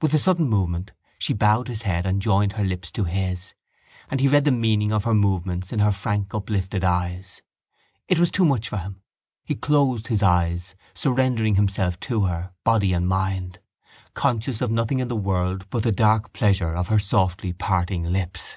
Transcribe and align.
With 0.00 0.14
a 0.14 0.18
sudden 0.18 0.48
movement 0.48 0.94
she 1.18 1.34
bowed 1.34 1.68
his 1.68 1.82
head 1.82 2.06
and 2.06 2.22
joined 2.22 2.52
her 2.52 2.64
lips 2.64 2.90
to 2.92 3.04
his 3.04 3.52
and 4.10 4.18
he 4.18 4.26
read 4.26 4.46
the 4.46 4.50
meaning 4.50 4.92
of 4.92 5.04
her 5.04 5.12
movements 5.12 5.74
in 5.74 5.78
her 5.80 5.92
frank 5.92 6.32
uplifted 6.32 6.82
eyes. 6.82 7.42
It 8.08 8.18
was 8.18 8.30
too 8.30 8.46
much 8.46 8.70
for 8.70 8.78
him. 8.78 9.02
He 9.44 9.54
closed 9.54 10.06
his 10.06 10.22
eyes, 10.22 10.74
surrendering 10.94 11.56
himself 11.56 12.00
to 12.00 12.22
her, 12.24 12.52
body 12.64 12.94
and 12.94 13.06
mind, 13.06 13.58
conscious 14.14 14.62
of 14.62 14.70
nothing 14.70 15.00
in 15.00 15.08
the 15.08 15.16
world 15.16 15.68
but 15.68 15.82
the 15.82 15.92
dark 15.92 16.32
pressure 16.32 16.72
of 16.74 16.88
her 16.88 16.98
softly 16.98 17.52
parting 17.52 18.04
lips. 18.04 18.56